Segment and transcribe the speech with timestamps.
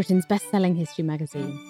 [0.00, 1.60] Britain's best selling history magazine.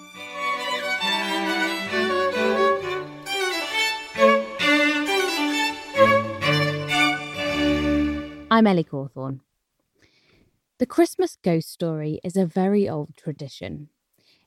[8.49, 9.41] I'm Ellie Cawthorne.
[10.79, 13.89] The Christmas ghost story is a very old tradition.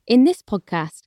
[0.07, 1.03] In this podcast,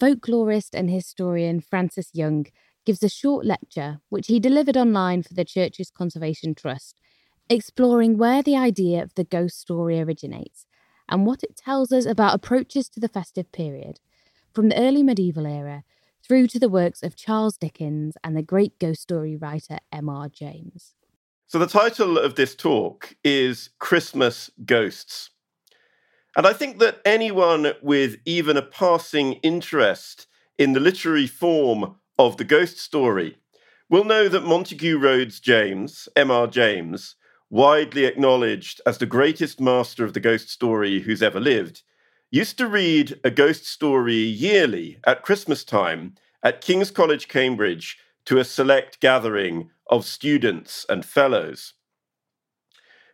[0.00, 2.46] folklorist and historian Francis Young
[2.86, 7.00] gives a short lecture which he delivered online for the Churches Conservation Trust,
[7.48, 10.66] exploring where the idea of the ghost story originates
[11.10, 14.00] and what it tells us about approaches to the festive period,
[14.54, 15.84] from the early medieval era
[16.22, 20.28] through to the works of Charles Dickens and the great ghost story writer M.R.
[20.28, 20.94] James.
[21.46, 25.30] So, the title of this talk is Christmas Ghosts.
[26.36, 32.36] And I think that anyone with even a passing interest in the literary form of
[32.36, 33.38] the ghost story
[33.88, 36.46] will know that Montague Rhodes James, M.R.
[36.46, 37.16] James,
[37.50, 41.82] widely acknowledged as the greatest master of the ghost story who's ever lived,
[42.30, 48.38] used to read a ghost story yearly at Christmas time at King's College, Cambridge, to
[48.38, 51.74] a select gathering of students and fellows.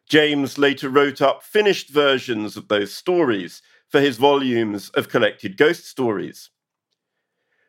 [0.06, 5.86] James later wrote up finished versions of those stories for his volumes of collected ghost
[5.86, 6.50] stories.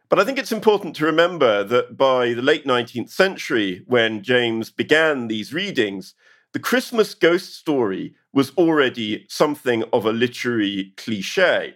[0.10, 4.70] But I think it's important to remember that by the late 19th century, when James
[4.70, 6.14] began these readings,
[6.54, 11.76] the Christmas ghost story was already something of a literary cliche.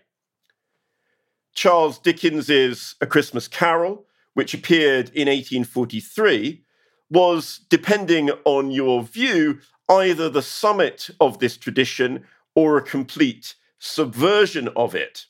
[1.53, 6.63] Charles Dickens's A Christmas Carol, which appeared in 1843,
[7.09, 12.23] was, depending on your view, either the summit of this tradition
[12.55, 15.25] or a complete subversion of it.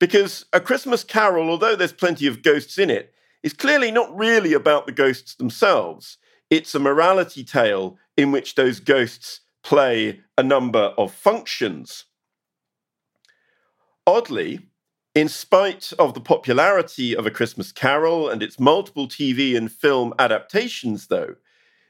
[0.00, 4.52] Because A Christmas Carol, although there's plenty of ghosts in it, is clearly not really
[4.52, 6.18] about the ghosts themselves.
[6.50, 12.04] It's a morality tale in which those ghosts play a number of functions.
[14.06, 14.60] Oddly,
[15.14, 20.12] in spite of the popularity of A Christmas Carol and its multiple TV and film
[20.18, 21.36] adaptations, though,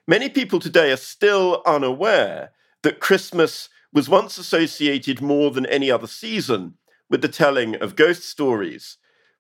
[0.06, 2.52] many people today are still unaware
[2.82, 6.74] that Christmas was once associated more than any other season
[7.08, 8.98] with the telling of ghost stories.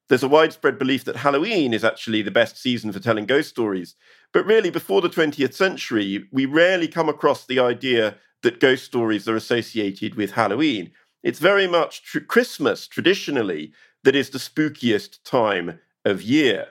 [0.08, 3.94] There's a widespread belief that Halloween is actually the best season for telling ghost stories.
[4.32, 9.28] But really, before the 20th century, we rarely come across the idea that ghost stories
[9.28, 10.92] are associated with Halloween.
[11.22, 13.72] It's very much tr- Christmas, traditionally,
[14.04, 16.68] that is the spookiest time of year.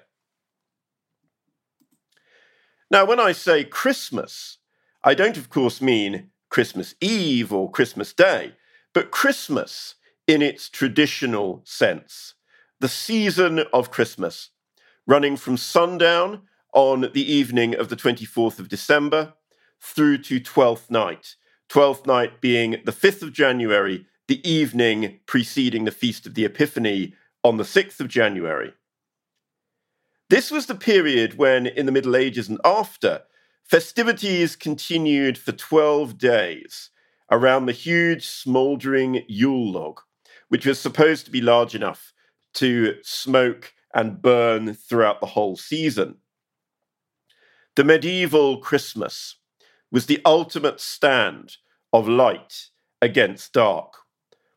[2.90, 4.60] Now, when I say Christmas,
[5.04, 8.54] I don't, of course, mean Christmas Eve or Christmas Day,
[8.94, 12.34] but Christmas in its traditional sense,
[12.80, 14.50] the season of Christmas,
[15.06, 16.44] running from sundown
[16.78, 19.34] on the evening of the 24th of December
[19.82, 21.36] through to Twelfth Night,
[21.70, 27.16] Twelfth Night being the 5th of January, the evening preceding the Feast of the Epiphany
[27.44, 28.76] on the 6th of January.
[30.30, 33.24] This was the period when, in the Middle Ages and after,
[33.64, 36.92] festivities continued for 12 days
[37.32, 40.02] around the huge smouldering Yule log,
[40.50, 42.14] which was supposed to be large enough
[42.54, 46.18] to smoke and burn throughout the whole season.
[47.78, 49.36] The medieval Christmas
[49.92, 51.58] was the ultimate stand
[51.94, 52.70] of light
[53.04, 53.94] against dark,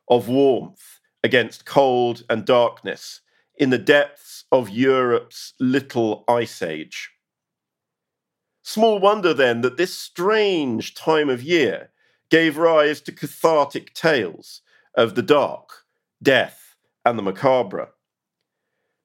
[0.08, 3.20] of warmth against cold and darkness
[3.58, 7.10] in the depths of Europe's little ice age.
[8.62, 11.90] Small wonder then that this strange time of year
[12.30, 14.62] gave rise to cathartic tales
[14.94, 15.84] of the dark,
[16.22, 17.90] death, and the macabre.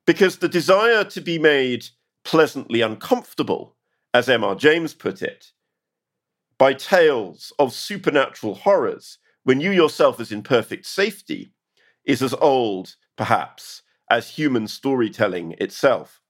[0.07, 1.87] Because the desire to be made
[2.23, 3.75] pleasantly uncomfortable,
[4.15, 4.55] as M.R.
[4.55, 5.51] James put it,
[6.57, 11.51] by tales of supernatural horrors when you yourself is in perfect safety
[12.05, 16.21] is as old, perhaps, as human storytelling itself.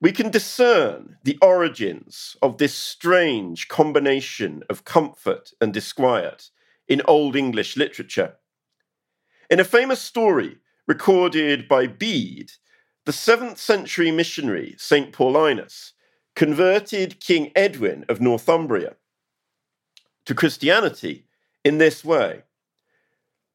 [0.00, 6.48] We can discern the origins of this strange combination of comfort and disquiet
[6.88, 8.36] in Old English literature.
[9.50, 10.56] In a famous story
[10.86, 12.52] recorded by Bede,
[13.08, 15.14] the 7th century missionary St.
[15.14, 15.92] Paulinus
[16.36, 18.96] converted King Edwin of Northumbria
[20.26, 21.24] to Christianity
[21.64, 22.42] in this way.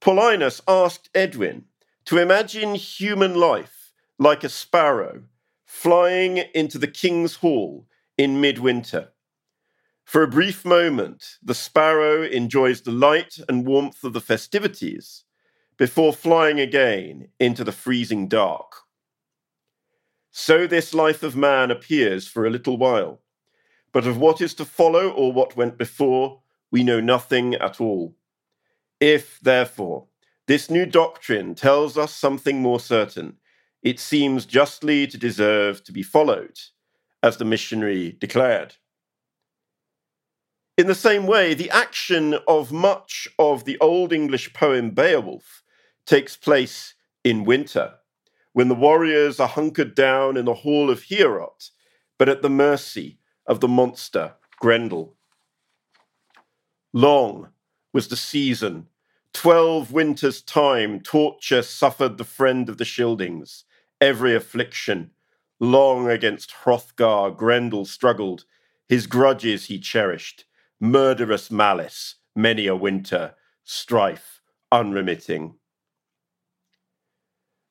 [0.02, 1.66] Paulinus asked Edwin
[2.06, 5.22] to imagine human life like a sparrow
[5.68, 7.86] flying into the king's hall
[8.18, 9.10] in midwinter.
[10.04, 15.26] For a brief moment, the sparrow enjoys the light and warmth of the festivities
[15.78, 18.83] before flying again into the freezing dark.
[20.36, 23.22] So this life of man appears for a little while,
[23.92, 26.42] but of what is to follow or what went before,
[26.72, 28.16] we know nothing at all.
[29.00, 30.08] If, therefore,
[30.48, 33.38] this new doctrine tells us something more certain,
[33.84, 36.60] it seems justly to deserve to be followed,
[37.22, 38.78] as the missionary declared.
[40.80, 45.62] In the same way, the action of much of the Old English poem Beowulf
[46.08, 48.00] takes place in winter,
[48.54, 51.72] when the warriors are hunkered down in the hall of Heorot,
[52.18, 55.16] but at the mercy of the monster Grendel.
[56.94, 57.50] Long
[57.92, 58.88] was the season.
[59.34, 63.64] Twelve winters' time, torture suffered the friend of the Scyldings,
[64.00, 65.12] every affliction.
[65.60, 68.46] Long against Hrothgar, Grendel struggled,
[68.88, 70.46] his grudges he cherished
[70.84, 73.34] murderous malice, many a winter,
[73.64, 75.56] strife unremitting.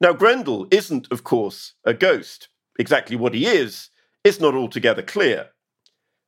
[0.02, 2.48] Now, Grendel isn't, of course, a ghost.
[2.76, 3.90] Exactly what he is
[4.24, 5.50] is not altogether clear.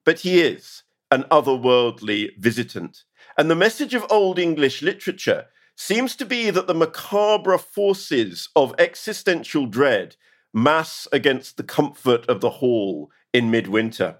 [0.04, 3.02] But he is an otherworldly visitant.
[3.36, 8.76] And the message of Old English literature seems to be that the macabre forces of
[8.78, 10.14] existential dread
[10.52, 14.18] mass against the comfort of the hall in midwinter.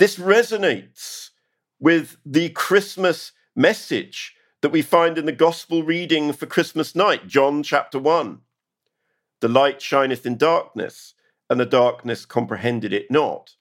[0.00, 1.30] This resonates
[1.78, 4.34] with the Christmas message
[4.66, 8.40] that we find in the gospel reading for Christmas night, John chapter 1.
[9.38, 11.14] The light shineth in darkness,
[11.48, 13.54] and the darkness comprehended it not.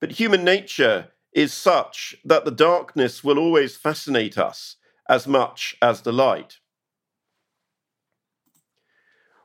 [0.00, 4.76] But human nature is such that the darkness will always fascinate us
[5.08, 6.58] as much as the light.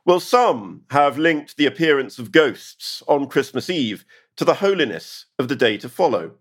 [0.04, 4.04] Well, some have linked the appearance of ghosts on Christmas Eve
[4.36, 6.36] to the holiness of the day to follow.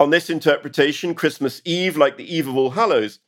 [0.00, 3.18] On this interpretation, Christmas Eve, like the Eve of All Hallows,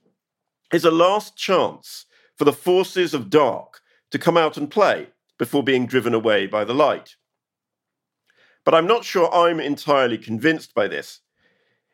[0.73, 5.09] is a last chance for the forces of dark to come out and play
[5.39, 7.17] before being driven away by the light.
[8.65, 11.21] But I'm not sure I'm entirely convinced by this.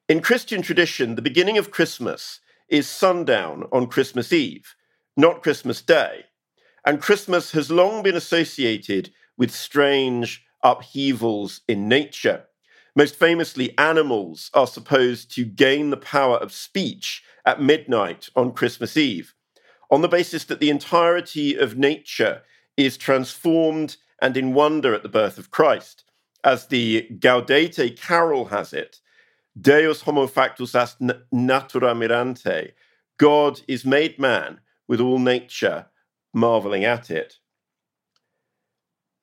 [0.08, 2.38] In Christian tradition, the beginning of Christmas
[2.68, 4.76] is sundown on Christmas Eve,
[5.16, 6.26] not Christmas Day.
[6.86, 12.44] And Christmas has long been associated with strange upheavals in nature.
[12.98, 18.96] Most famously, animals are supposed to gain the power of speech at midnight on Christmas
[18.96, 19.36] Eve,
[19.88, 22.42] on the basis that the entirety of nature
[22.76, 26.02] is transformed and in wonder at the birth of Christ.
[26.42, 28.98] As the Gaudete carol has it,
[29.56, 31.00] Deus homo factus est
[31.30, 32.72] natura mirante,
[33.16, 34.58] God is made man
[34.88, 35.86] with all nature
[36.34, 37.36] marveling at it.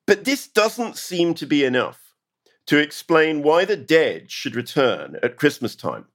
[0.07, 2.04] But this doesn't seem to be enough
[2.67, 6.05] to explain why the dead should return at Christmas time.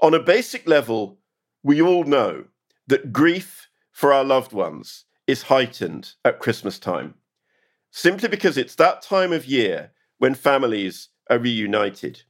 [0.00, 1.18] On a basic level,
[1.62, 2.44] we all know
[2.86, 7.14] that grief for our loved ones is heightened at Christmas time,
[7.90, 12.22] simply because it's that time of year when families are reunited.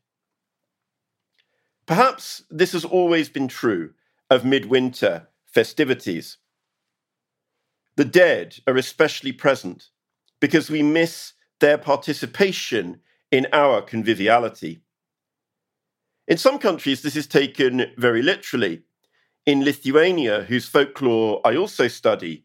[1.87, 3.95] Perhaps this has always been true
[4.31, 6.37] of midwinter festivities.
[7.97, 9.89] The dead are especially present
[10.41, 13.01] because we miss their participation
[13.31, 14.81] in our conviviality.
[16.27, 18.83] In some countries, this is taken very literally.
[19.47, 22.45] In Lithuania, whose folklore I also study,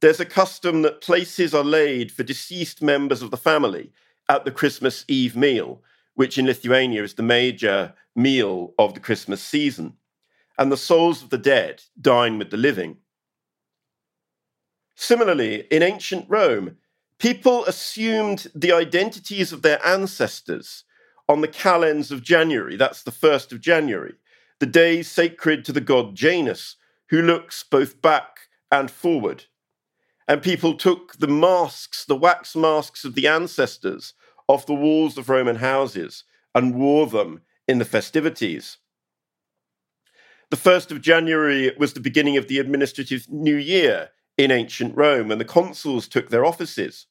[0.00, 3.92] there's a custom that places are laid for deceased members of the family
[4.28, 5.82] at the Christmas Eve meal,
[6.14, 9.94] which in Lithuania is the major meal of the Christmas season.
[10.58, 12.98] And the souls of the dead dine with the living.
[14.94, 16.76] Similarly, in ancient Rome,
[17.22, 20.82] People assumed the identities of their ancestors
[21.28, 22.74] on the calends of January.
[22.74, 24.14] That's the 1st of January,
[24.58, 26.74] the day sacred to the god Janus,
[27.10, 29.44] who looks both back and forward.
[30.26, 34.14] And people took the masks, the wax masks of the ancestors,
[34.48, 36.24] off the walls of Roman houses
[36.56, 38.78] and wore them in the festivities.
[40.50, 45.28] The 1st of January was the beginning of the administrative new year in ancient Rome
[45.28, 47.06] when the consuls took their offices.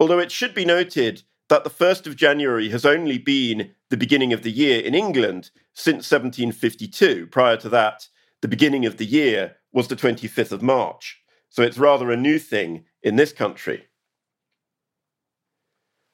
[0.00, 4.32] Although it should be noted that the 1st of January has only been the beginning
[4.32, 7.26] of the year in England since 1752.
[7.26, 8.08] Prior to that,
[8.40, 11.20] the beginning of the year was the 25th of March.
[11.50, 13.86] So it's rather a new thing in this country.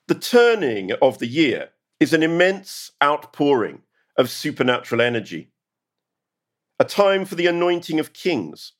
[0.08, 3.82] The turning of the year is an immense outpouring
[4.16, 5.52] of supernatural energy.
[6.78, 8.72] a time for the anointing of kings,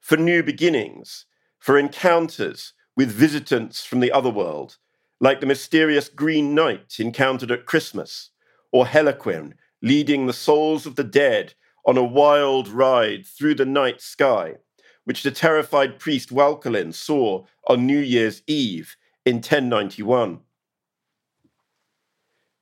[0.00, 1.26] for new beginnings,
[1.58, 4.76] for encounters with visitants from the other world,
[5.22, 8.28] like the mysterious Green Knight encountered at Christmas,
[8.72, 11.54] or Hellequin leading the souls of the dead
[11.86, 14.56] on a wild ride through the night sky,
[15.04, 20.40] which the terrified priest Walchelin saw on New Year's Eve in 1091.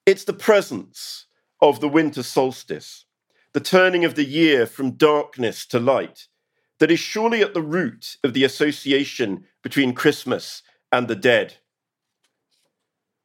[0.07, 1.27] It's the presence
[1.61, 3.07] of the winter solstice,
[3.55, 6.29] the turning of the year from darkness to light,
[6.79, 11.57] that is surely at the root of the association between Christmas and the dead.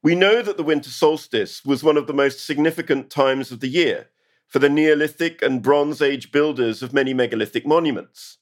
[0.02, 3.70] We know that the winter solstice was one of the most significant times of the
[3.70, 4.10] year
[4.48, 8.38] for the Neolithic and Bronze Age builders of many megalithic monuments.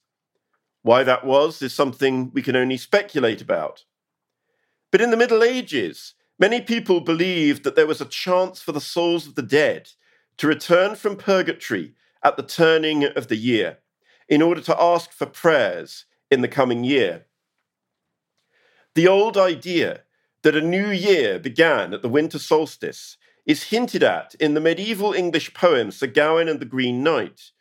[0.82, 3.84] Why that was is something we can only speculate about.
[4.90, 8.80] But in the Middle Ages, many people believed that there was a chance for the
[8.80, 9.90] souls of the dead
[10.38, 13.78] to return from purgatory at the turning of the year
[14.28, 17.26] in order to ask for prayers in the coming year.
[18.94, 20.02] The old idea
[20.42, 25.12] that a new year began at the winter solstice is hinted at in the medieval
[25.12, 27.52] English poem Sir Gawain and the Green Knight,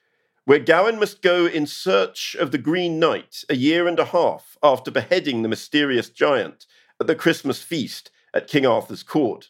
[0.46, 4.58] where Gawain must go in search of the Green Knight a year and a half
[4.62, 6.66] after beheading the mysterious giant
[7.00, 9.50] at the Christmas feast at King Arthur's court.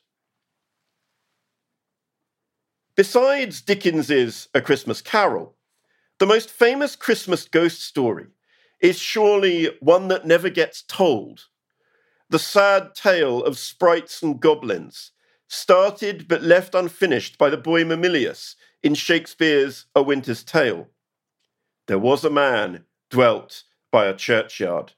[2.96, 5.56] Besides Dickens's A Christmas Carol,
[6.22, 8.28] the most famous Christmas ghost story
[8.80, 11.46] is surely one that never gets told.
[12.30, 15.14] The sad tale of sprites and goblins,
[15.48, 20.90] started but left unfinished by the boy Mamillius in Shakespeare's A Winter's Tale.
[21.88, 24.94] There was a man dwelt by a churchyard.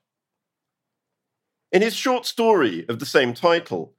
[1.72, 3.94] In his short story of the same title,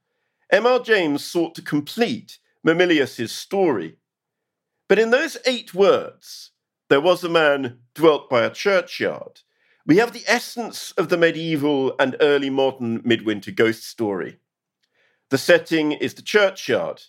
[0.52, 0.78] M.R.
[0.78, 3.96] James sought to complete Mamillius's story.
[4.90, 6.50] But in those eight words,
[6.88, 9.40] there was a man dwelt by a churchyard,
[9.86, 14.38] we have the essence of the medieval and early modern midwinter ghost story.
[15.30, 17.02] The setting is the churchyard,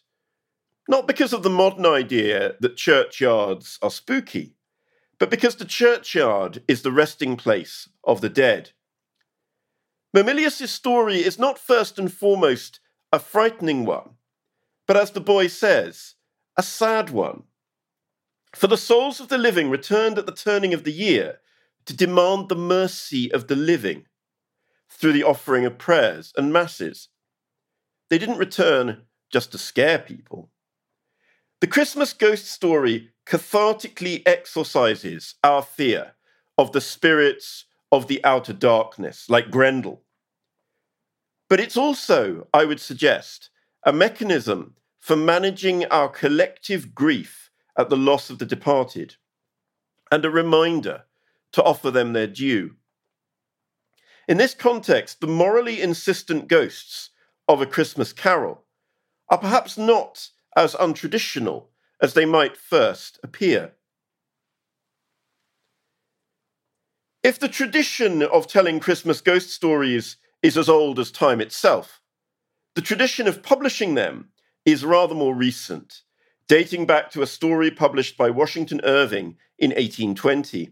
[0.89, 4.55] not because of the modern idea that churchyards are spooky,
[5.19, 8.71] but because the churchyard is the resting place of the dead.
[10.13, 12.79] Mamillius' story is not first and foremost
[13.11, 14.11] a frightening one,
[14.85, 16.15] but as the boy says,
[16.57, 17.43] a sad one.
[18.55, 21.41] For the souls of the living returned at the turning of the year
[21.85, 24.05] to demand the mercy of the living
[24.89, 27.09] through the offering of prayers and masses.
[28.09, 30.51] They didn't return just to scare people.
[31.59, 36.13] The Christmas ghost story cathartically exorcises our fear
[36.57, 40.03] of the spirits of the outer darkness, like Grendel.
[41.49, 43.49] But it's also, I would suggest,
[43.85, 47.44] a mechanism for managing our collective grief
[47.77, 49.15] at the loss of the departed,
[50.11, 51.03] and a reminder
[51.51, 52.75] to offer them their due.
[54.27, 57.11] In this context, the morally insistent ghosts
[57.47, 58.63] of A Christmas Carol
[59.29, 61.67] are perhaps not as untraditional
[62.01, 63.73] as they might first appear.
[67.23, 72.01] If the tradition of telling Christmas ghost stories is as old as time itself,
[72.75, 74.29] the tradition of publishing them
[74.65, 76.01] is rather more recent,
[76.47, 80.71] dating back to a story published by Washington Irving in 1820.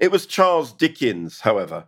[0.00, 1.86] It was Charles Dickens, however,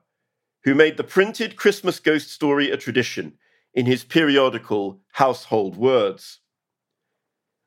[0.65, 3.35] who made the printed Christmas ghost story a tradition
[3.75, 6.41] in his periodical Household Words.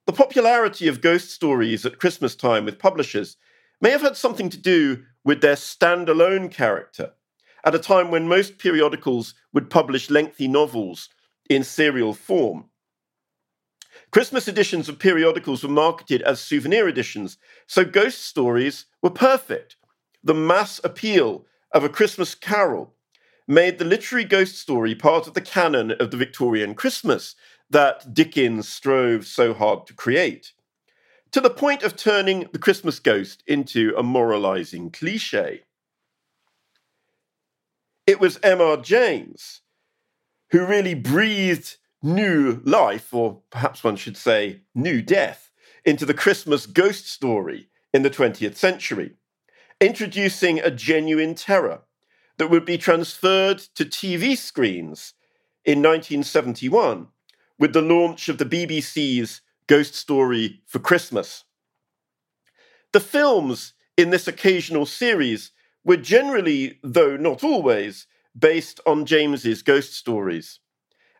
[0.06, 3.38] The popularity of ghost stories at Christmas time with publishers
[3.82, 7.12] may have had something to do with their standalone character,
[7.66, 11.10] at a time when most periodicals would publish lengthy novels
[11.50, 12.70] in serial form.
[14.12, 19.76] Christmas editions of periodicals were marketed as souvenir editions, so ghost stories were perfect
[20.26, 22.96] the mass appeal of A Christmas Carol
[23.48, 27.36] made the literary ghost story part of the canon of the Victorian Christmas
[27.70, 30.54] that Dickens strove so hard to create,
[31.32, 35.62] to the point of turning the Christmas ghost into a moralizing cliche.
[38.08, 38.78] It was M.R.
[38.78, 39.62] James
[40.52, 45.52] who really breathed new life, or perhaps one should say new death,
[45.84, 49.16] into the Christmas ghost story in the 20th century
[49.82, 51.82] introducing a genuine terror
[52.38, 55.14] that would be transferred to TV screens
[55.64, 57.08] in 1971
[57.60, 61.44] with the launch of the BBC's Ghost Story for Christmas.
[62.92, 65.52] The films in this occasional series
[65.84, 68.08] were generally, though not always,
[68.38, 70.60] based on James's ghost stories.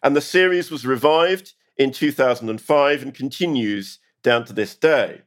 [0.06, 5.24] And the series was revived in 2005 and continues down to this day.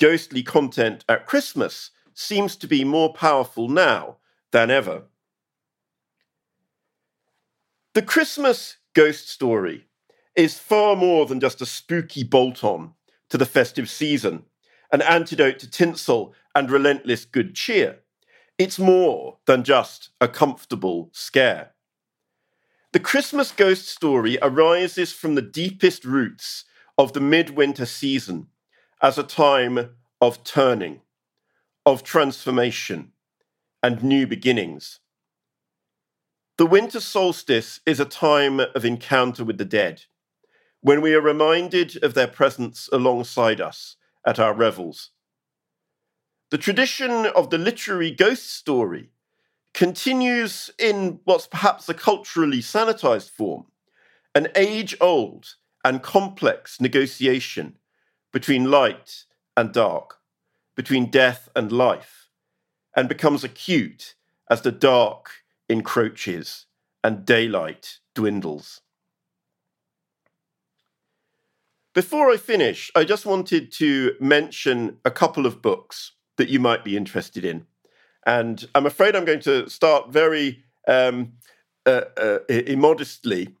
[0.00, 4.16] ghostly content at Christmas seems to be more powerful now
[4.50, 5.02] than ever.
[7.94, 9.86] The Christmas ghost story
[10.34, 12.94] is far more than just a spooky bolt on
[13.28, 14.44] to the festive season,
[14.90, 18.00] an antidote to tinsel and relentless good cheer.
[18.56, 21.75] It's more than just a comfortable scare.
[22.92, 26.64] The Christmas ghost story arises from the deepest roots
[26.96, 28.46] of the midwinter season
[29.02, 31.02] as a time of turning,
[31.84, 33.12] of transformation,
[33.82, 35.00] and new beginnings.
[36.58, 40.04] The winter solstice is a time of encounter with the dead,
[40.80, 45.10] when we are reminded of their presence alongside us at our revels.
[46.50, 49.10] The tradition of the literary ghost story
[49.76, 53.66] continues in what's perhaps a culturally sanitized form,
[54.34, 55.54] an age old
[55.84, 57.76] and complex negotiation
[58.32, 60.16] between light and dark,
[60.76, 62.30] between death and life,
[62.96, 64.14] and becomes acute
[64.50, 65.30] as the dark
[65.68, 66.64] encroaches
[67.04, 68.80] and daylight dwindles.
[71.94, 76.82] Before I finish, I just wanted to mention a couple of books that you might
[76.82, 77.66] be interested in.
[78.26, 81.34] And I'm afraid I'm going to start very um,
[81.86, 83.54] uh, uh, immodestly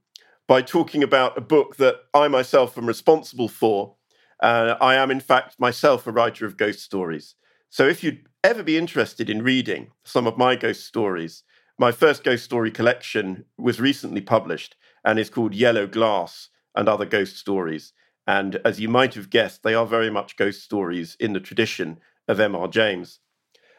[0.48, 3.94] by talking about a book that I myself am responsible for.
[4.42, 7.36] Uh, I am, in fact, myself a writer of ghost stories.
[7.70, 11.44] So if you'd ever be interested in reading some of my ghost stories,
[11.78, 17.04] my first ghost story collection was recently published and is called Yellow Glass and Other
[17.04, 17.92] Ghost Stories.
[18.26, 21.98] And as you might have guessed, they are very much ghost stories in the tradition
[22.28, 22.66] of M.R.
[22.66, 23.20] James.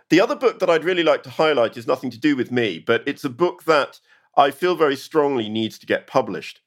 [0.10, 2.80] The other book that I'd really like to highlight is nothing to do with me,
[2.80, 4.00] but it's a book that
[4.38, 6.62] I feel very strongly needs to get published.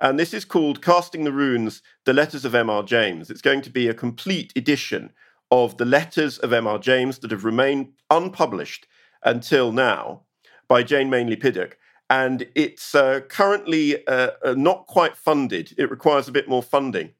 [0.00, 2.82] And this is called Casting the Runes The Letters of M.R.
[2.82, 3.28] James.
[3.28, 5.12] It's going to be a complete edition
[5.50, 6.78] of the letters of M.R.
[6.78, 8.86] James that have remained unpublished
[9.22, 10.22] until now
[10.66, 11.76] by Jane Mainley Piddock.
[12.08, 15.74] And it's uh, currently uh, uh, not quite funded.
[15.76, 17.10] It requires a bit more funding.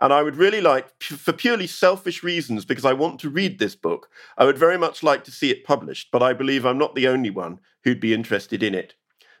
[0.00, 3.74] And I would really like, for purely selfish reasons, because I want to read this
[3.74, 6.94] book, I would very much like to see it published, but I believe I'm not
[6.94, 8.94] the only one who'd be interested in it.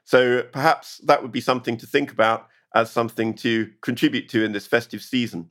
[0.04, 4.52] So perhaps that would be something to think about as something to contribute to in
[4.52, 5.50] this festive season.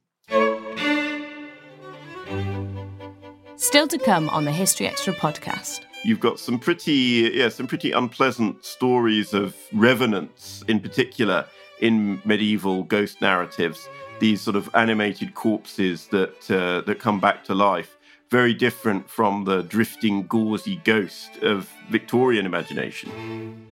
[3.55, 7.91] Still to come on the History Extra podcast you've got some pretty yeah some pretty
[7.91, 11.45] unpleasant stories of revenants in particular
[11.79, 13.87] in medieval ghost narratives
[14.19, 17.97] these sort of animated corpses that uh, that come back to life
[18.29, 23.69] very different from the drifting gauzy ghost of victorian imagination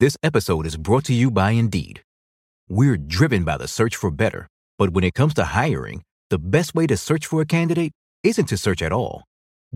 [0.00, 2.02] this episode is brought to you by indeed
[2.68, 6.74] we're driven by the search for better but when it comes to hiring the best
[6.74, 9.24] way to search for a candidate isn't to search at all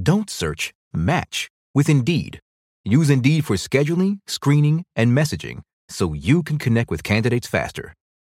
[0.00, 2.40] don't search match with Indeed.
[2.84, 7.92] Use Indeed for scheduling, screening, and messaging so you can connect with candidates faster.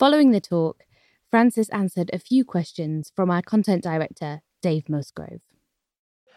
[0.00, 0.84] Following the talk,
[1.30, 5.42] Francis answered a few questions from our content director, Dave Musgrove.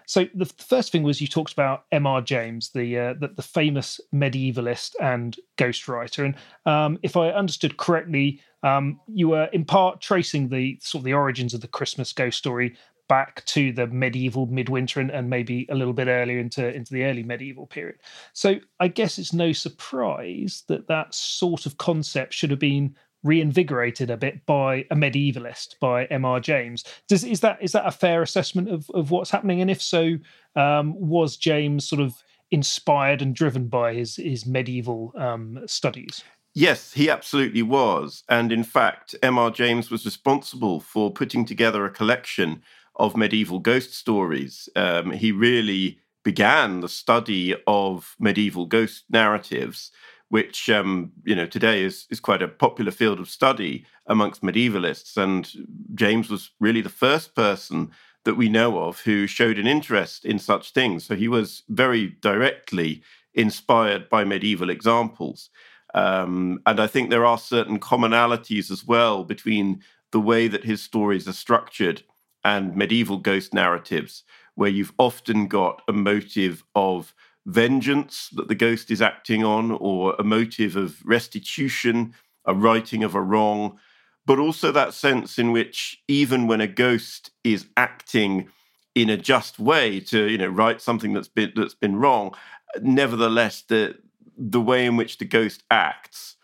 [0.06, 2.22] So the first thing was you talked about M.R.
[2.22, 8.42] James, the, uh, the, the famous medievalist and ghostwriter, and um, if I understood correctly,
[8.64, 12.38] um, you were in part tracing the sort of the origins of the Christmas ghost
[12.38, 12.76] story
[13.08, 17.06] back to the medieval midwinter and, and maybe a little bit earlier into into the
[17.06, 17.96] early medieval period.
[18.34, 24.10] So I guess it's no surprise that that sort of concept should have been reinvigorated
[24.10, 26.40] a bit by a medievalist by M.R.
[26.40, 26.84] James.
[27.08, 29.62] Does is that is that a fair assessment of, of what's happening?
[29.62, 30.18] And if so,
[30.56, 36.24] um, was James sort of inspired and driven by his his medieval um, studies?
[36.54, 38.24] Yes, he absolutely was.
[38.30, 39.50] And in fact, M.R.
[39.50, 42.62] James was responsible for putting together a collection
[42.96, 44.70] of medieval ghost stories.
[44.76, 49.92] Um, he really began the study of medieval ghost narratives
[50.34, 55.16] which um, you know today is is quite a popular field of study amongst medievalists.
[55.16, 55.48] And
[55.94, 57.92] James was really the first person
[58.26, 61.06] that we know of who showed an interest in such things.
[61.06, 63.04] So he was very directly
[63.36, 65.52] inspired by medieval examples.
[65.94, 70.82] Um, and I think there are certain commonalities as well between the way that his
[70.82, 72.02] stories are structured
[72.44, 74.24] and medieval ghost narratives,
[74.56, 77.14] where you've often got a motive of
[77.46, 82.14] vengeance that the ghost is acting on, or a motive of restitution,
[82.46, 83.78] a righting of a wrong,
[84.26, 88.48] but also that sense in which even when a ghost is acting
[88.96, 92.34] in a just way to you know right something that's been that's been wrong,
[92.82, 93.96] nevertheless the
[94.38, 96.36] the way in which the ghost acts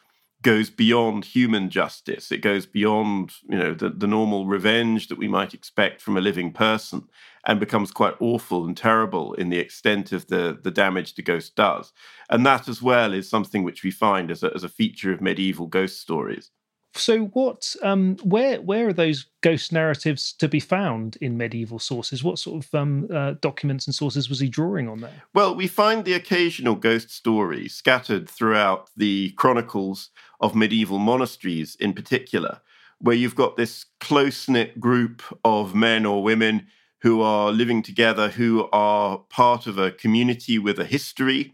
[0.41, 2.31] goes beyond human justice.
[2.31, 6.21] It goes beyond, you know, the, the normal revenge that we might expect from a
[6.21, 7.09] living person
[7.45, 11.56] and becomes quite awful and terrible in the extent of the, the damage the ghost
[11.56, 11.93] does.
[12.30, 15.21] And that as well is something which we find as a, as a feature of
[15.21, 16.52] medieval ghost stories.
[16.95, 22.23] So, what, um, where, where are those ghost narratives to be found in medieval sources?
[22.23, 25.23] What sort of um, uh, documents and sources was he drawing on there?
[25.34, 30.10] Well, we find the occasional ghost story scattered throughout the chronicles
[30.41, 32.60] of medieval monasteries, in particular,
[32.97, 36.67] where you've got this close knit group of men or women
[37.01, 41.53] who are living together, who are part of a community with a history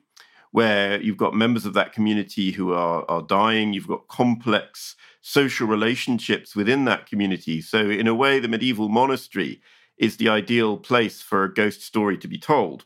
[0.52, 5.68] where you've got members of that community who are, are dying, you've got complex social
[5.68, 7.62] relationships within that community.
[7.62, 9.62] So, in a way, the medieval monastery
[9.98, 12.86] is the ideal place for a ghost story to be told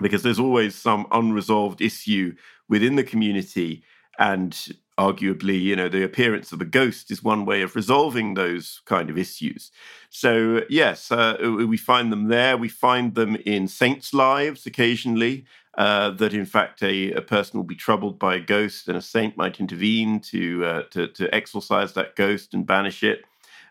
[0.00, 2.34] because there's always some unresolved issue
[2.68, 3.82] within the community
[4.18, 4.68] and
[5.00, 9.08] arguably, you know, the appearance of a ghost is one way of resolving those kind
[9.08, 9.70] of issues.
[10.10, 11.36] So, yes, uh,
[11.66, 12.58] we find them there.
[12.58, 15.46] We find them in saints' lives occasionally.
[15.78, 19.00] Uh, that in fact a, a, person will be troubled by a ghost and a
[19.00, 23.22] saint might intervene to uh, to, to exorcise that ghost and banish it.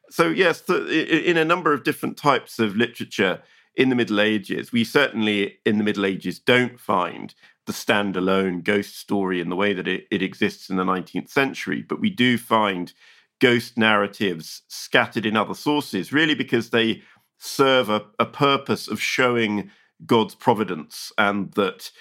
[0.09, 3.41] So yes, in a number of different types of literature
[3.75, 7.35] in the Middle Ages, we certainly in the Middle Ages don't find
[7.69, 11.85] the standalone ghost story in the way that it, it exists in the 19th century,
[11.87, 12.93] but we do find
[13.39, 17.03] ghost narratives scattered in other sources, really because they
[17.37, 19.69] serve a, a purpose of showing
[20.03, 21.91] God's providence and that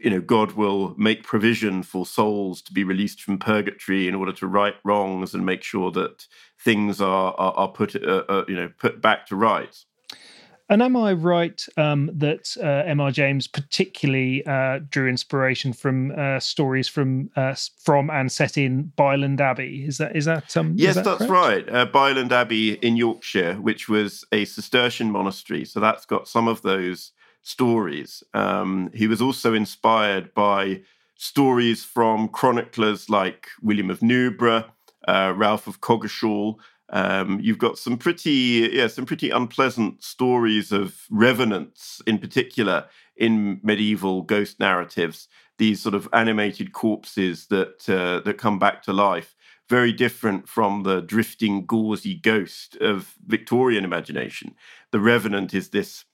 [0.00, 4.32] you know God will make provision for souls to be released from purgatory in order
[4.32, 6.26] to right wrongs and make sure that
[6.58, 9.84] things are are, are put uh, uh, you know put back to rights.
[10.70, 13.10] And am I right um, that uh, M.R.
[13.10, 19.40] James particularly uh, drew inspiration from uh, stories from uh, from and set in Byland
[19.40, 19.84] Abbey?
[19.86, 21.70] Is that is that um, yes, that that's correct?
[21.70, 21.74] right.
[21.74, 26.60] Uh, Byland Abbey in Yorkshire, which was a Cistercian monastery, so that's got some of
[26.60, 28.22] those stories.
[28.34, 30.82] Um, he was also inspired by
[31.16, 34.64] stories from chroniclers like William of Newburgh,
[35.06, 36.56] uh, Ralph of Coggeshall.
[36.90, 43.60] Um, you've got some pretty, yeah, some pretty unpleasant stories of revenants, in particular, in
[43.62, 45.28] medieval ghost narratives.
[45.58, 49.36] These sort of animated corpses that uh, that come back to life,
[49.68, 54.54] very different from the drifting, gauzy ghost of Victorian imagination.
[54.92, 56.04] The revenant is this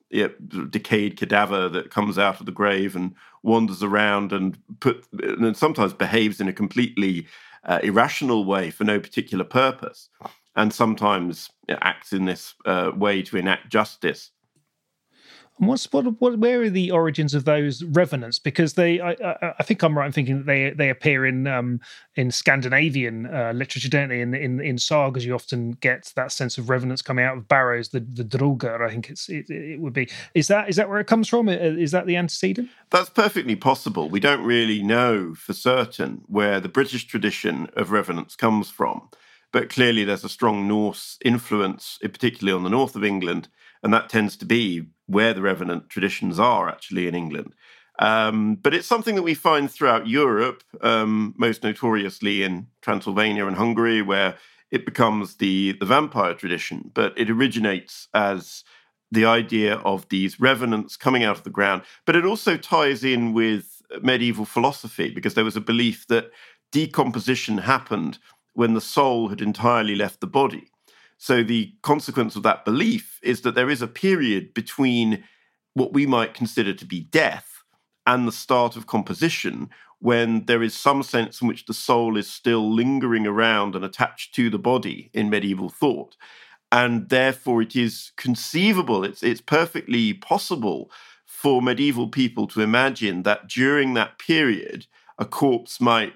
[0.70, 5.92] decayed cadaver that comes out of the grave and wanders around and put and sometimes
[5.92, 7.26] behaves in a completely
[7.64, 10.08] uh, irrational way for no particular purpose
[10.56, 14.30] and sometimes acts in this uh, way to enact justice.
[15.58, 18.40] And what's what, what where are the origins of those revenants?
[18.40, 21.46] Because they, I, I, I think I'm right in thinking that they they appear in
[21.46, 21.80] um,
[22.16, 24.20] in Scandinavian uh, literature, don't they?
[24.20, 27.90] In, in in sagas, you often get that sense of revenants coming out of barrows,
[27.90, 28.84] the the draugar.
[28.84, 30.10] I think it's it, it would be.
[30.34, 31.48] Is that is that where it comes from?
[31.48, 32.68] Is that the antecedent?
[32.90, 34.10] That's perfectly possible.
[34.10, 39.08] We don't really know for certain where the British tradition of revenants comes from.
[39.54, 43.46] But clearly, there's a strong Norse influence, particularly on the north of England,
[43.84, 47.54] and that tends to be where the revenant traditions are actually in England.
[48.00, 53.54] Um, but it's something that we find throughout Europe, um, most notoriously in Transylvania and
[53.54, 54.38] Hungary, where
[54.72, 56.90] it becomes the, the vampire tradition.
[56.92, 58.64] But it originates as
[59.12, 63.32] the idea of these revenants coming out of the ground, but it also ties in
[63.32, 66.32] with medieval philosophy because there was a belief that
[66.74, 68.18] decomposition happened
[68.54, 70.70] when the soul had entirely left the body.
[71.18, 75.24] So the consequence of that belief is that there is a period between
[75.74, 77.62] what we might consider to be death
[78.06, 82.30] and the start of composition when there is some sense in which the soul is
[82.30, 86.16] still lingering around and attached to the body in medieval thought.
[86.70, 90.90] And therefore, it is conceivable, it's, it's perfectly possible
[91.24, 94.86] for medieval people to imagine that during that period,
[95.18, 96.12] a corpse might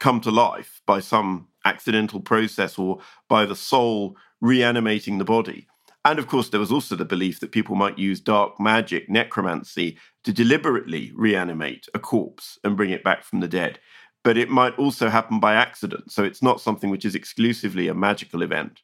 [0.00, 5.66] come to life by some accidental process or by the soul reanimating the body.
[6.04, 9.98] And of course, there was also the belief that people might use dark magic, necromancy,
[10.24, 13.78] to deliberately reanimate a corpse and bring it back from the dead.
[14.24, 16.10] But it might also happen by accident.
[16.12, 18.80] So it's not something which is exclusively a magical event.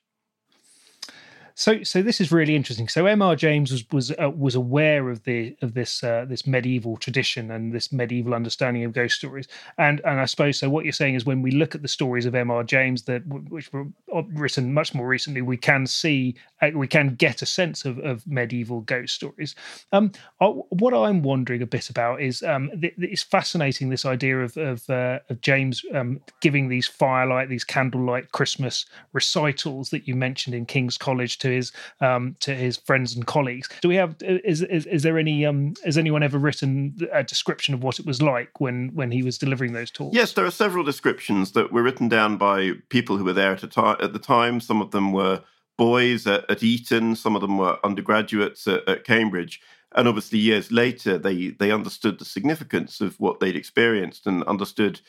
[1.56, 2.88] So, so this is really interesting.
[2.88, 3.36] So, M.R.
[3.36, 7.72] James was was uh, was aware of the of this uh, this medieval tradition and
[7.72, 9.46] this medieval understanding of ghost stories,
[9.78, 10.68] and and I suppose so.
[10.68, 12.64] What you're saying is when we look at the stories of M.R.
[12.64, 17.14] James that which were uh, written much more recently, we can see uh, we can
[17.14, 19.54] get a sense of, of medieval ghost stories.
[19.92, 24.40] Um, uh, what I'm wondering a bit about is um, th- it's fascinating this idea
[24.40, 30.16] of of, uh, of James um, giving these firelight, these candlelight Christmas recitals that you
[30.16, 33.68] mentioned in King's College to his um, to his friends and colleagues.
[33.82, 37.74] Do we have is is, is there any um, has anyone ever written a description
[37.74, 40.16] of what it was like when when he was delivering those talks?
[40.16, 43.62] Yes, there are several descriptions that were written down by people who were there at
[43.62, 44.60] a time at the time.
[44.60, 45.42] Some of them were
[45.76, 49.60] boys at, at Eton, some of them were undergraduates at, at Cambridge
[49.96, 55.00] and obviously years later they they understood the significance of what they'd experienced and understood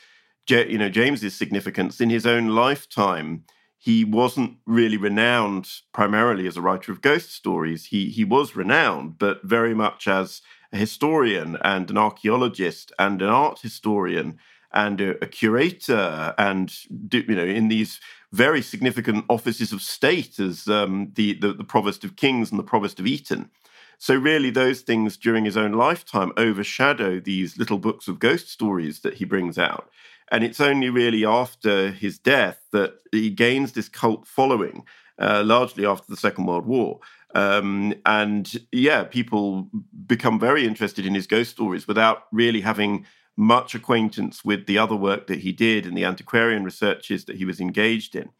[0.48, 3.44] you know james's significance in his own lifetime
[3.78, 7.86] he wasn't really renowned primarily as a writer of ghost stories.
[7.86, 13.28] He he was renowned, but very much as a historian and an archaeologist and an
[13.28, 14.38] art historian
[14.72, 16.72] and a, a curator and
[17.12, 18.00] you know in these
[18.32, 22.64] very significant offices of state as um, the, the the provost of Kings and the
[22.64, 23.50] provost of Eton.
[23.98, 29.00] So really, those things during his own lifetime overshadow these little books of ghost stories
[29.00, 29.88] that he brings out.
[30.30, 34.84] And it's only really after his death that he gains this cult following,
[35.18, 37.00] uh, largely after the Second World War.
[37.34, 39.68] Um, and yeah, people
[40.06, 44.96] become very interested in his ghost stories without really having much acquaintance with the other
[44.96, 48.30] work that he did and the antiquarian researches that he was engaged in.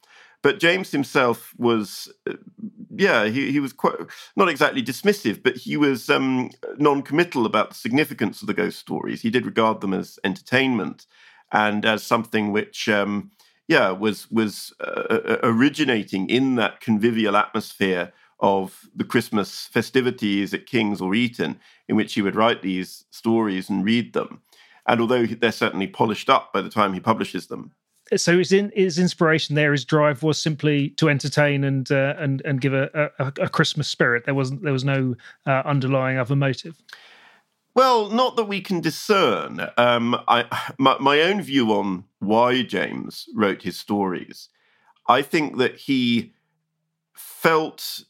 [0.42, 2.34] But James himself was, uh,
[2.94, 3.94] yeah, he, he was quite
[4.36, 9.22] not exactly dismissive, but he was um, non-committal about the significance of the ghost stories.
[9.22, 11.06] He did regard them as entertainment,
[11.52, 13.30] and as something which, um,
[13.68, 20.66] yeah, was was uh, uh, originating in that convivial atmosphere of the Christmas festivities at
[20.66, 24.42] King's or Eton, in which he would write these stories and read them.
[24.86, 27.72] And although they're certainly polished up by the time he publishes them,
[28.14, 32.40] so his in, his inspiration there, his drive was simply to entertain and uh, and
[32.44, 34.24] and give a, a, a, Christmas spirit.
[34.26, 36.76] There wasn't there was no uh, underlying other motive.
[37.76, 39.68] Well, not that we can discern.
[39.76, 40.46] Um, I,
[40.78, 44.48] my, my own view on why James wrote his stories,
[45.06, 46.32] I think that he
[47.12, 48.02] felt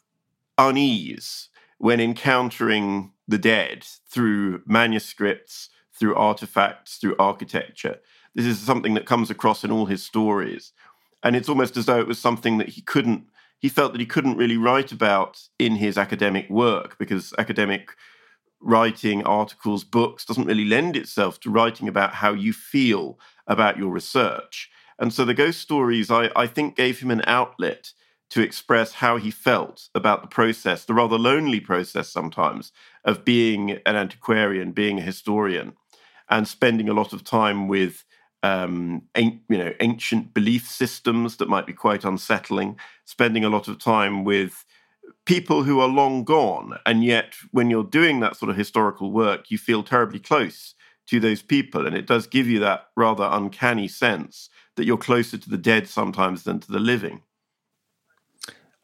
[0.58, 8.00] unease when encountering the dead through manuscripts, through artifacts, through architecture.
[8.34, 10.72] This is something that comes across in all his stories.
[11.22, 13.26] And it's almost as though it was something that he couldn't,
[13.58, 17.90] he felt that he couldn't really write about in his academic work because academic
[18.62, 23.90] writing articles, books doesn't really lend itself to writing about how you feel about your
[23.90, 24.70] research.
[24.98, 27.92] And so the ghost stories, I, I think, gave him an outlet
[28.30, 32.72] to express how he felt about the process, the rather lonely process sometimes
[33.04, 35.74] of being an antiquarian, being a historian,
[36.30, 38.04] and spending a lot of time with
[38.42, 43.78] um, you know ancient belief systems that might be quite unsettling, spending a lot of
[43.78, 44.64] time with
[45.24, 46.78] people who are long gone.
[46.86, 50.74] And yet, when you're doing that sort of historical work, you feel terribly close
[51.08, 51.86] to those people.
[51.86, 55.88] And it does give you that rather uncanny sense that you're closer to the dead
[55.88, 57.22] sometimes than to the living.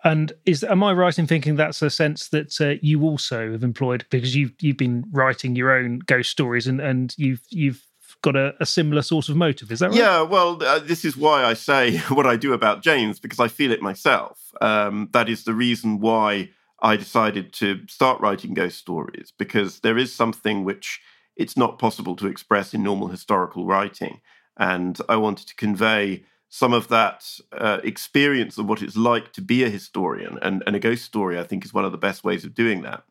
[0.04, 3.64] And is am I right in thinking that's a sense that uh, you also have
[3.64, 7.84] employed because you've you've been writing your own ghost stories and, and you've you've
[8.22, 9.70] got a, a similar sort of motive.
[9.70, 9.98] Is that right?
[9.98, 13.48] Yeah, well, uh, this is why I say what I do about James because I
[13.48, 14.52] feel it myself.
[14.60, 16.50] Um, that is the reason why
[16.80, 21.00] I decided to start writing ghost stories because there is something which
[21.36, 24.20] it's not possible to express in normal historical writing.
[24.56, 29.42] And I wanted to convey some of that uh, experience of what it's like to
[29.42, 30.38] be a historian.
[30.42, 32.82] And, and a ghost story, I think, is one of the best ways of doing
[32.82, 33.04] that.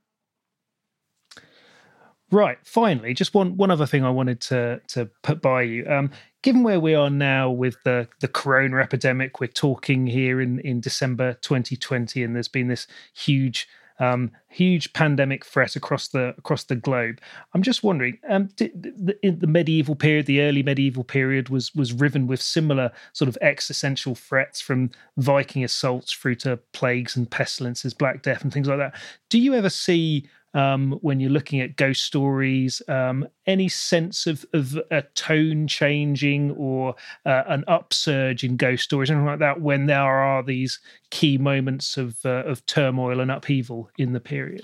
[2.30, 2.58] Right.
[2.64, 5.88] Finally, just one one other thing I wanted to to put by you.
[5.88, 6.12] Um,
[6.42, 10.82] given where we are now with the the corona epidemic, we're talking here in in
[10.82, 13.68] December 2020, and there's been this huge
[14.00, 17.20] um, huge pandemic threat across the across the globe.
[17.54, 21.94] I'm just wondering, um, the, in the medieval period, the early medieval period was was
[21.94, 27.94] riven with similar sort of existential threats from Viking assaults through to plagues and pestilences,
[27.94, 28.96] Black Death, and things like that.
[29.30, 34.44] Do you ever see um, when you're looking at ghost stories, um, any sense of,
[34.54, 36.96] of a tone changing or
[37.28, 40.80] uh, an upsurge in ghost stories, anything like that, when there are these
[41.12, 44.64] key moments of, uh, of turmoil and upheaval in the period?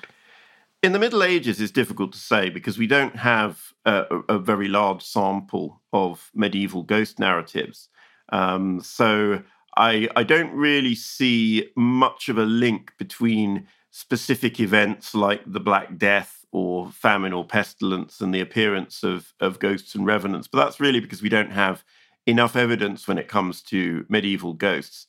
[0.82, 4.68] In the Middle Ages, it's difficult to say because we don't have a, a very
[4.68, 7.90] large sample of medieval ghost narratives.
[8.30, 9.44] Um, so
[9.78, 16.00] I, I don't really see much of a link between specific events like the Black
[16.00, 20.48] Death or famine or pestilence and the appearance of, of ghosts and revenants.
[20.48, 21.84] But that's really because we don't have
[22.26, 25.06] enough evidence when it comes to medieval ghosts.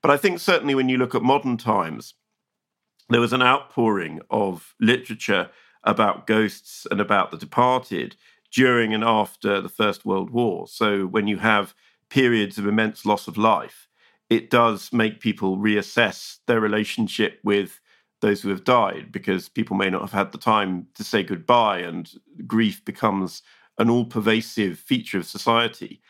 [0.00, 2.14] But I think certainly when you look at modern times,
[3.08, 5.50] there was an outpouring of literature
[5.82, 8.14] about ghosts and about the departed
[8.52, 10.68] during and after the First World War.
[10.68, 11.74] So when you have
[12.08, 13.88] periods of immense loss of life,
[14.30, 17.80] it does make people reassess their relationship with
[18.20, 21.78] those who have died because people may not have had the time to say goodbye
[21.78, 22.10] and
[22.46, 23.42] grief becomes
[23.78, 26.00] an all pervasive feature of society.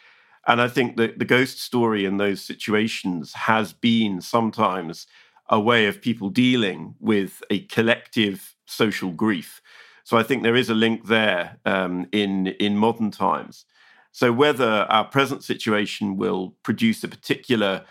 [0.47, 5.07] And I think that the ghost story in those situations has been sometimes
[5.51, 9.61] a way of people dealing with a collective social grief.
[10.05, 13.67] So I think there is a link there um, in in modern times.
[14.13, 17.85] So whether our present situation will produce a particular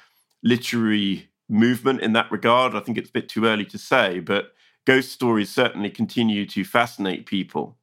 [0.43, 2.75] literary movement in that regard.
[2.75, 4.53] I think it's a bit too early to say, but
[4.86, 7.77] ghost stories certainly continue to fascinate people.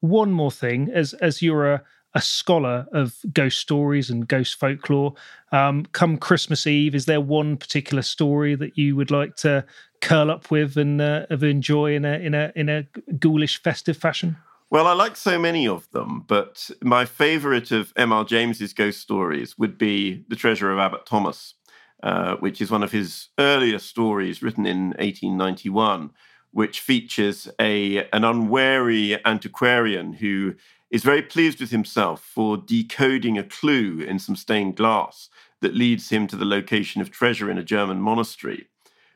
[0.00, 1.82] One more thing, as as you're a,
[2.14, 5.14] a scholar of ghost stories and ghost folklore,
[5.52, 9.64] um, come Christmas Eve, is there one particular story that you would like to
[10.00, 12.86] curl up with and uh, of enjoy in a in a in a
[13.18, 14.36] ghoulish festive fashion?
[14.68, 18.24] Well, I like so many of them, but my favourite of M.R.
[18.24, 21.54] James's ghost stories would be The Treasure of Abbot Thomas.
[22.02, 26.10] Uh, which is one of his earlier stories written in 1891,
[26.50, 30.54] which features a, an unwary antiquarian who
[30.90, 35.30] is very pleased with himself for decoding a clue in some stained glass
[35.62, 38.68] that leads him to the location of treasure in a German monastery.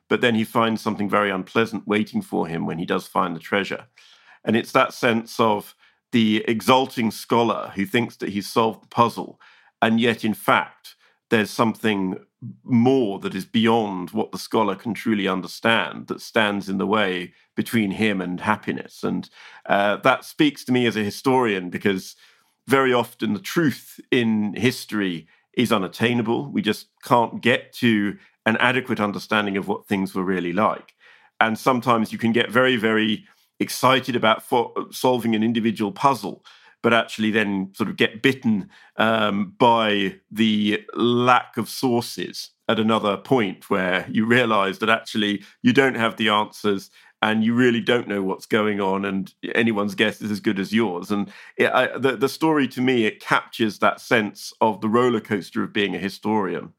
[0.08, 3.40] But then he finds something very unpleasant waiting for him when he does find the
[3.40, 3.86] treasure.
[4.44, 5.74] And it's that sense of
[6.12, 9.38] the exulting scholar who thinks that he's solved the puzzle,
[9.82, 10.96] and yet, in fact,
[11.28, 12.18] there's something
[12.64, 17.32] more that is beyond what the scholar can truly understand that stands in the way
[17.54, 19.02] between him and happiness.
[19.04, 19.28] And
[19.66, 22.16] uh, that speaks to me as a historian because
[22.66, 26.50] very often the truth in history is unattainable.
[26.50, 30.94] We just can't get to an adequate understanding of what things were really like.
[31.40, 33.26] And sometimes you can get very, very
[33.58, 34.42] excited about
[34.90, 36.44] solving an individual puzzle
[36.82, 43.16] but actually then sort of get bitten um, by the lack of sources at another
[43.16, 46.90] point where you realize that actually you don't have the answers
[47.22, 50.72] and you really don't know what's going on and anyone's guess is as good as
[50.72, 51.10] yours.
[51.10, 55.20] And it, I, the, the story to me it captures that sense of the roller
[55.20, 56.72] coaster of being a historian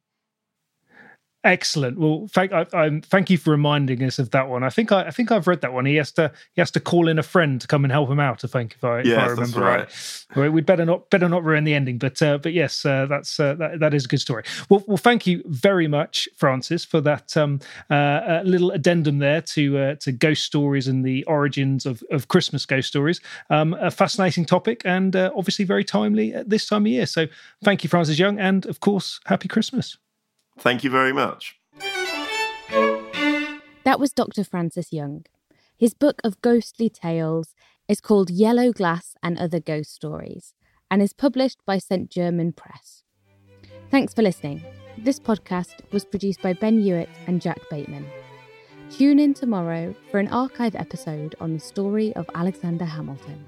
[1.43, 1.97] Excellent.
[1.97, 4.63] Well, thank I, I, thank you for reminding us of that one.
[4.63, 5.88] I think I, I, think I've read that one.
[5.88, 8.19] He has to he has to call in a friend to come and help him
[8.19, 8.45] out.
[8.45, 10.25] I think if I, yes, if I remember right.
[10.36, 10.49] right.
[10.49, 11.97] We'd better not better not ruin the ending.
[11.97, 14.43] But uh, but yes, uh, that's uh, that, that is a good story.
[14.69, 19.80] Well, well, thank you very much, Francis, for that um, uh, little addendum there to
[19.80, 23.19] uh, to ghost stories and the origins of of Christmas ghost stories.
[23.49, 27.08] Um, a fascinating topic and uh, obviously very timely at this time of year.
[27.08, 27.25] So
[27.63, 29.97] thank you, Francis Young, and of course, happy Christmas.
[30.62, 31.58] Thank you very much.
[33.83, 34.44] That was Dr.
[34.44, 35.25] Francis Young.
[35.75, 37.56] His book of ghostly tales
[37.88, 40.54] is called Yellow Glass and Other Ghost Stories
[40.92, 42.12] and is published by St.
[42.12, 43.04] German Press.
[43.90, 44.63] Thanks for listening.
[45.00, 48.06] This podcast was produced by Ben Hewitt and Jack Bateman.
[48.92, 53.48] Tune in tomorrow for an archive episode on the story of Alexander Hamilton.